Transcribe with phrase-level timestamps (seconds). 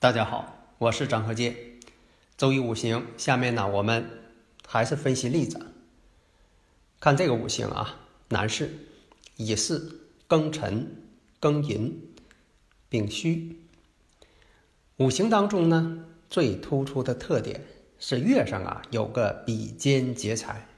[0.00, 1.56] 大家好，我是张和介。
[2.36, 4.08] 周易五行，下面呢我们
[4.64, 5.74] 还是分析例子。
[7.00, 7.98] 看这个五行啊，
[8.28, 8.70] 男士
[9.38, 9.98] 乙巳、
[10.28, 11.02] 庚辰、
[11.40, 12.14] 庚寅、
[12.88, 13.58] 丙戌。
[14.98, 17.64] 五行当中呢，最突出的特点
[17.98, 20.68] 是月上啊有个比肩劫财，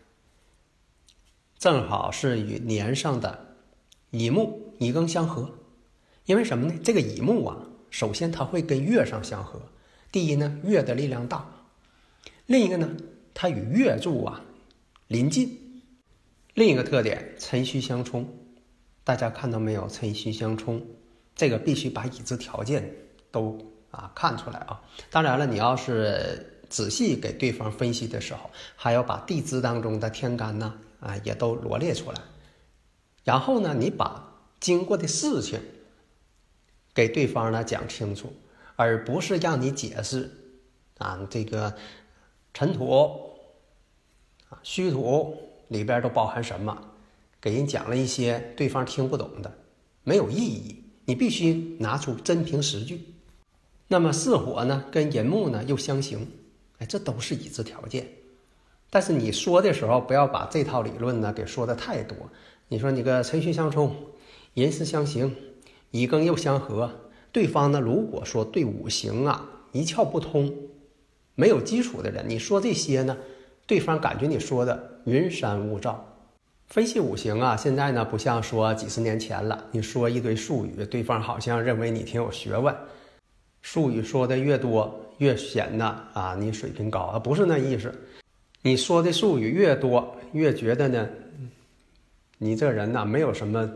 [1.59, 3.59] 正好是与年上的
[4.12, 5.59] 乙木、乙庚相合。
[6.25, 6.75] 因为什么呢？
[6.83, 7.66] 这个乙木啊。
[7.91, 9.60] 首先，它会跟月上相合。
[10.12, 11.38] 第一呢，月的力量大；
[12.47, 12.88] 另一个呢，
[13.34, 14.41] 它与月柱啊
[15.08, 15.82] 临近。
[16.55, 18.28] 另一个特点，辰戌相冲。
[19.05, 19.88] 大家看到没有？
[19.88, 20.84] 辰戌相冲，
[21.34, 22.92] 这个必须把已知条件
[23.30, 23.58] 都
[23.91, 24.80] 啊看出来啊。
[25.10, 32.20] 当然了，你要是仔细给对方分析的时候，还要把地支当中的天干呢啊也都罗列出来。
[33.25, 35.60] 然后呢，你把经过的事情。
[36.94, 38.33] 给对方呢讲清楚，
[38.77, 40.30] 而不是让你解释
[40.98, 41.74] 啊，这个
[42.52, 42.91] 尘土
[44.48, 45.36] 啊、虚土
[45.69, 46.77] 里边都包含什么，
[47.41, 49.52] 给人讲了一些对方听不懂的，
[50.02, 50.82] 没有意义。
[51.06, 53.14] 你必须拿出真凭实据。
[53.88, 56.28] 那么巳火呢，跟寅木呢又相刑，
[56.78, 58.06] 哎，这都是已知条件。
[58.91, 62.16] 但是你说的时候，不要把这套理论呢给说的太多。
[62.69, 63.94] 你说你个辰戌相冲，
[64.54, 65.34] 寅巳相刑。
[65.93, 66.89] 乙庚又相合，
[67.33, 67.81] 对方呢？
[67.81, 70.55] 如果说对五行啊一窍不通，
[71.34, 73.17] 没有基础的人，你说这些呢，
[73.67, 76.06] 对方感觉你说的云山雾罩。
[76.69, 82.72] 分析五行啊，现在呢不像说几十年前了，你说一堆术语，对方好像认为你挺有学问。
[83.61, 87.93] 术语说的越多，越显得啊你水平高，而不是那意思。
[88.62, 91.09] 你说的术语越多，越觉得呢，
[92.39, 93.69] 你这人呢没有什么。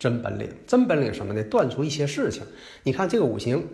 [0.00, 1.44] 真本领，真本领什么呢？
[1.44, 2.42] 断出一些事情。
[2.84, 3.68] 你看这个五行，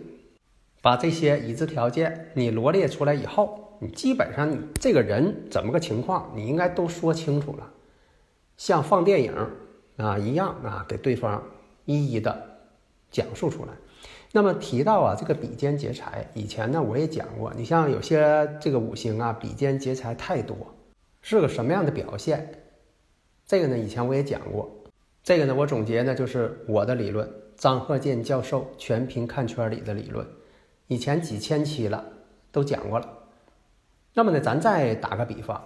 [0.81, 7.71] 把这些已知条件你罗列出来以后，你基本上你这个人怎么个情况，你应该都说清楚了，
[8.57, 9.33] 像放电影
[9.95, 11.41] 啊一样啊，给对方
[11.85, 12.59] 一一的
[13.09, 13.69] 讲述出来。
[14.33, 20.57] 那么提到啊这个比肩劫财，以前呢我也讲过，你像有些这个五行啊比肩劫财太多，
[21.21, 22.63] 是个什么样的表现？
[23.45, 24.69] 这个呢以前我也讲过。
[25.27, 30.25] 这个呢，我总结呢就是我的理论，张鹤健教授全凭看圈里的理论，
[30.87, 32.01] 以前几千期了
[32.49, 33.09] 都讲过了。
[34.13, 35.61] 那么呢，咱再打个比方，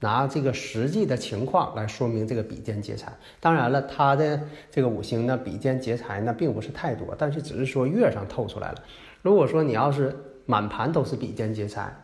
[0.00, 3.10] 拿这个实际的情况来说明这个比肩劫财。
[3.40, 4.38] 当然了，他的
[4.70, 8.84] 这个五行呢，比肩劫财呢并不是太多，但是只是说月上透出来了。
[9.22, 11.98] 如果说你要是满盘都是比肩劫财，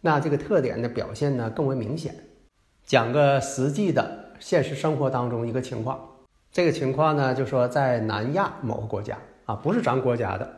[0.00, 2.14] 那这个特点的表现呢更为明显。
[2.84, 4.21] 讲个实际的。
[4.42, 6.00] 现实生活当中一个情况，
[6.50, 9.16] 这个情况呢，就说在南亚某个国家
[9.46, 10.52] 啊，不是咱国家的。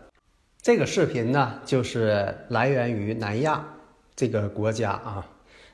[0.62, 3.62] 这个视频呢，就是来源于南亚
[4.16, 5.26] 这个国家啊，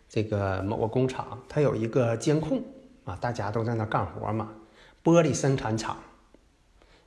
[0.08, 2.60] 这个某个工厂，它有一个监控
[3.04, 4.48] 啊，大家都在那干活嘛，
[5.04, 5.96] 玻璃生产厂。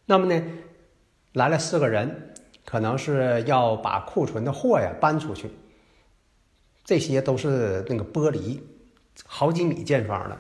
[0.06, 0.42] 那么呢，
[1.34, 2.34] 来了四个人，
[2.64, 5.52] 可能是要把库存的货呀搬出去，
[6.86, 8.62] 这些都是那个玻璃，
[9.26, 10.40] 好几米见方的。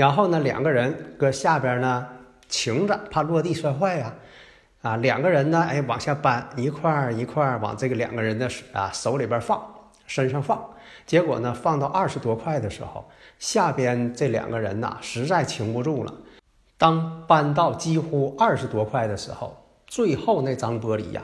[0.00, 2.06] 然后呢，两个人搁下边呢，
[2.48, 4.14] 擎着，怕落地摔坏呀，
[4.80, 9.62] 啊，两个人呢，哎，往下搬，一块儿一块儿往这个两个人的啊手里边放，
[10.06, 10.58] 身上放，
[11.04, 13.04] 结果呢，放到二十多块的时候，
[13.38, 16.14] 下边这两个人呐，实在擎不住了。
[16.78, 19.54] 当搬到几乎二十多块的时候，
[19.86, 21.20] 最后那张玻璃呀，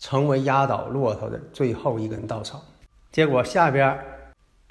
[0.00, 2.60] 成为压倒骆驼的最后一根稻草。
[3.12, 3.96] 结果下边。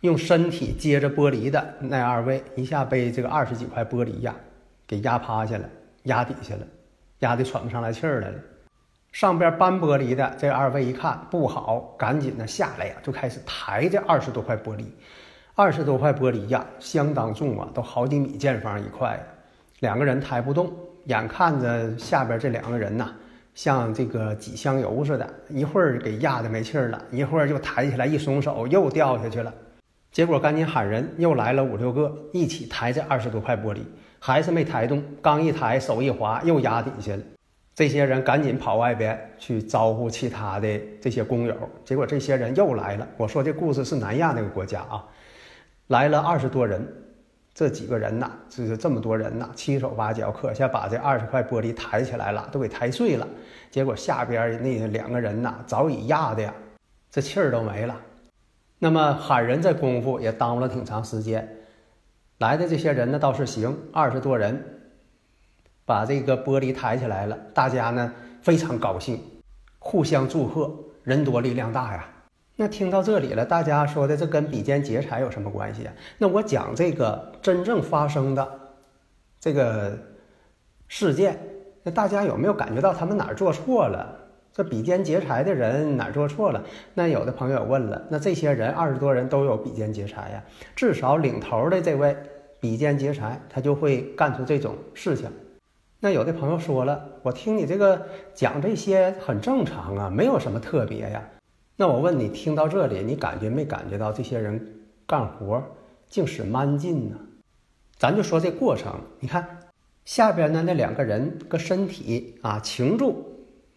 [0.02, 4.36] 用身体接着玻璃的那二位，一下被这个二十几块玻璃压
[4.88, 5.70] 给压趴下了，
[6.04, 6.62] 压底下了，
[7.20, 8.36] 压得喘不上来气儿来了。
[9.12, 14.86] 上边搬玻璃的这二位一看不好，赶紧的下来呀，就开始抬这二十多块玻璃。
[15.54, 19.20] 二十多块玻璃呀，相当重啊，都好几米见方一块。
[19.82, 20.74] 两个人抬不动，
[21.06, 23.14] 眼看着下边这两个人呐，
[23.54, 29.54] 像这个挤香油似的，一会儿给压的没气儿了，一会儿就抬起来一松手又掉下去了。
[30.12, 33.80] 结果赶紧喊人，又来了五六个，一起抬这二十多块玻璃，
[34.20, 35.02] 还是没抬动。
[35.22, 37.22] 刚一抬，手一滑，又压底下了。
[37.74, 41.56] 这些人赶紧跑外边去招呼其他的这些工友，
[41.86, 43.08] 结果这些人又来了。
[43.16, 45.02] 我说这故事是南亚那个国家啊，
[45.88, 46.86] 来了二十多人，
[47.54, 53.26] 这几个人呐，就是这么多人呐，七手八脚，可下把这二十块玻璃抬起来了，都给抬碎了。
[53.70, 56.54] 结果下边那两个人呐，早已压的呀，
[57.10, 57.96] 这气儿都没了。
[58.84, 61.48] 那么喊人这功夫也耽误了挺长时间，
[62.40, 64.60] 来的这些人呢倒是行，二十多人，
[65.86, 68.12] 把这个玻璃抬起来了，大家呢
[68.42, 69.22] 非常高兴，
[69.78, 70.74] 互相祝贺，
[71.04, 72.10] 人多力量大呀。
[72.56, 75.94] 那听到这里了，大家说的这跟比肩劫财有什么关系啊？
[76.18, 78.60] 那我讲这个真正发生的
[79.40, 79.96] 这个
[80.88, 81.40] 事件，
[81.84, 84.18] 那大家有没有感觉到他们哪儿做错了？
[84.54, 86.62] 这比肩劫财的人哪做错了？
[86.94, 90.44] 那有的朋友问了，那这些人二十多人都有比肩劫财呀，
[90.76, 92.16] 至少领头的这位
[92.60, 95.30] 比肩劫财，他就会干出这种事情。
[96.02, 101.24] 那有的朋友说了，我听你这个讲这些很正常啊，没有什么特别呀。
[101.78, 105.64] 那我问你，听到这里，你感觉没感觉到这些人干活
[106.10, 107.16] 竟使蛮劲呢？
[107.98, 109.60] 咱就说这过程，你看
[110.04, 113.31] 下边呢那两个人个身体啊擎住。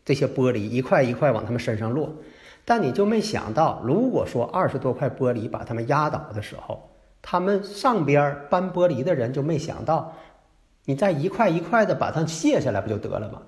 [0.04, 2.12] 这些玻璃一块一块往他们身上落，
[2.64, 6.90] 但你就没想到，如果说二十多块玻璃把他们压倒的时候，
[7.22, 10.12] 他们上边搬玻璃的人就没想到，
[10.84, 13.40] 你再一块一块的把它卸下来不就得了吗？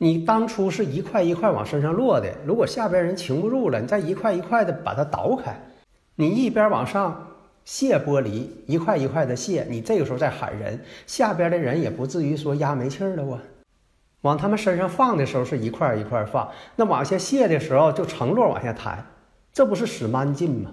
[0.00, 5.60] 你当初是一块一块往身上落的，如果下边人擎不住了，你再一块一块的把它倒开，
[6.14, 7.26] 你一边往上
[7.64, 13.36] 卸玻璃，一块一块的卸，你这个时候再喊人，下边的人也不至于说压没气儿了哇。
[14.22, 19.04] 往他们身上放的时候是一块一块放，那往下卸的时候就成摞往下抬，
[19.52, 20.72] 这不是使蛮劲吗？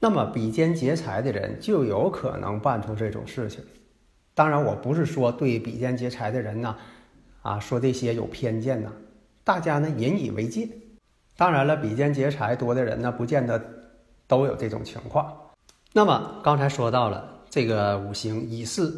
[0.00, 3.64] 那么比肩劫财的人就有可能办出这种事情。
[4.34, 6.76] 当然，我不是说对比肩劫财的人呢，
[7.42, 8.92] 啊，说这些有偏见呐，
[9.42, 10.68] 大家呢引以为戒。
[11.36, 13.60] 当然了，比肩劫财多的人呢，不见得
[14.26, 15.32] 都有这种情况。
[15.94, 18.92] 那么刚才说到了这个五行乙巳、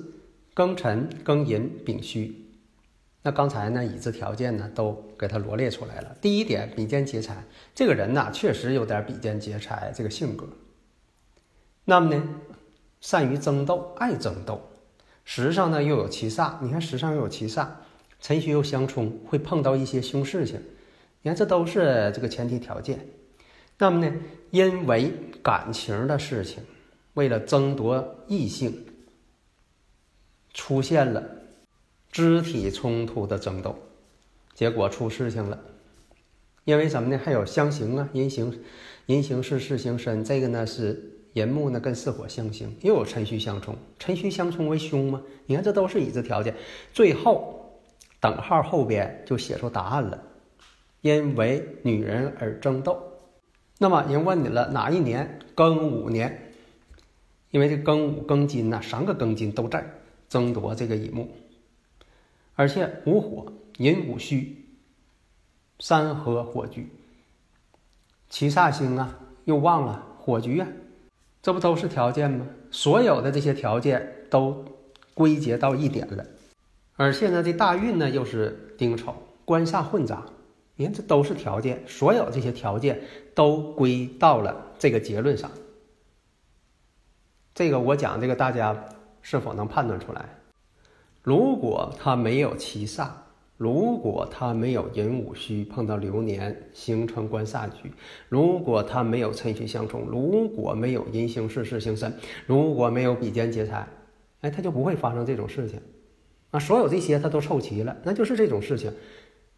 [0.54, 2.49] 庚辰、庚寅、丙戌。
[3.22, 6.16] 那刚才呢，已知条件呢都给他罗列出来了。
[6.22, 7.44] 第一点，比肩劫财，
[7.74, 10.48] 这个人呢确实有点比肩劫财这个性格。
[11.84, 12.22] 那么呢，
[13.02, 14.70] 善于争斗，爱争斗，
[15.24, 16.54] 时上呢又有七煞。
[16.62, 17.66] 你看时上又有七煞，
[18.20, 20.58] 辰戌又相冲，会碰到一些凶事情。
[21.20, 23.06] 你看这都是这个前提条件。
[23.76, 24.10] 那么呢，
[24.50, 25.12] 因为
[25.42, 26.62] 感情的事情，
[27.12, 28.86] 为了争夺异性，
[30.54, 31.22] 出现了。
[32.10, 33.78] 肢体冲突的争斗，
[34.54, 35.58] 结果出事情了。
[36.64, 37.20] 因为什么呢？
[37.22, 38.60] 还有相刑啊，寅刑，
[39.06, 45.22] 寅刑是事刑申，这个呢是寅木呢跟巳火相刑，又有辰戌相冲，辰戌相冲为凶吗？
[45.46, 46.54] 你看这都是已知条件。
[46.92, 47.80] 最后
[48.20, 50.22] 等号后边就写出答案了，
[51.00, 53.00] 因为女人而争斗。
[53.78, 55.38] 那么人问你了，哪一年？
[55.56, 56.52] 庚午年，
[57.50, 59.84] 因为这庚午庚金呐，三个庚金都在
[60.28, 61.28] 争夺这个乙木。
[62.60, 64.66] 而且午火寅午戌，
[65.78, 66.92] 三合火局，
[68.28, 70.68] 七煞星啊又旺了火局啊，
[71.40, 72.46] 这不都是条件吗？
[72.70, 74.62] 所有的这些条件都
[75.14, 76.26] 归结到一点了。
[76.96, 80.26] 而现在，这大运呢又是丁丑，官煞混杂，
[80.76, 83.00] 你看这都是条件，所有这些条件
[83.34, 85.50] 都归到了这个结论上。
[87.54, 88.84] 这个我讲这个，大家
[89.22, 90.28] 是否能判断出来？
[91.22, 93.08] 如果他没有七煞，
[93.58, 97.92] 如果他没有寅午戌碰到流年形成官煞局，
[98.30, 102.10] 如果他没有辰戌相冲，如果没有寅星巳巳星申，
[102.46, 103.86] 如果没有比肩劫财，
[104.40, 105.78] 哎，他就不会发生这种事情。
[106.52, 108.90] 啊，所有这些他都凑齐了，那就是这种事情。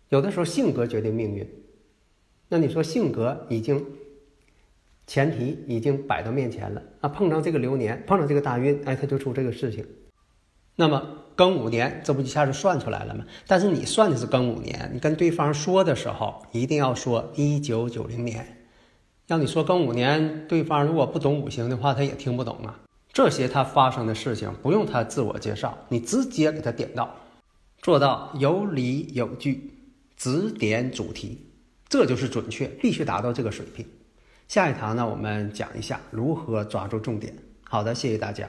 [0.09, 1.49] 有的时候性格决定命运，
[2.49, 3.87] 那你说性格已经
[5.07, 9.87] 前提已经摆到面前了啊，碰上这个流年，碰上这个大运，哎，他就出这个事情。
[10.75, 11.19] 那么。
[11.37, 13.25] 庚午年，这不一下就算出来了吗？
[13.47, 18.59] 但是你算的是庚午年，你跟对方说的时候一定要说一九九零年。
[19.29, 22.79] 要你说庚午年，对方如果不懂五行的话，他也听不懂啊。
[23.13, 27.15] 这些他发生的事情不用他自我介绍，你直接给他点到，
[27.81, 29.71] 做到有理有据，
[30.17, 31.47] 指点主题，
[31.89, 33.87] 这就是准确，必须达到这个水平。
[34.49, 37.35] 下一堂呢，我们讲一下如何抓住重点。
[37.65, 38.47] 好的，谢谢大家。